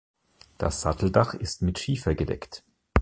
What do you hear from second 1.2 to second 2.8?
ist mit Schiefer gedeckt.